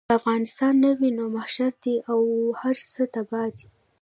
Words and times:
که 0.09 0.13
افغانستان 0.19 0.73
نه 0.85 0.91
وي 0.99 1.09
نو 1.17 1.25
محشر 1.35 1.71
دی 1.83 1.95
او 2.11 2.19
هر 2.61 2.77
څه 2.91 3.01
تباه 3.13 3.47
دي. 3.57 3.67